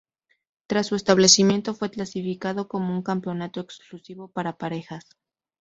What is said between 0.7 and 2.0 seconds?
su establecimiento, fue